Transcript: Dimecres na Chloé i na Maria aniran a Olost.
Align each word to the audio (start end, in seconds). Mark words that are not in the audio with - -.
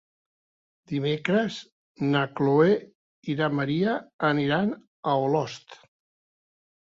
Dimecres 0.91 1.57
na 2.15 2.23
Chloé 2.39 2.71
i 3.33 3.37
na 3.43 3.51
Maria 3.59 3.93
aniran 4.31 4.73
a 5.13 5.15
Olost. 5.27 5.79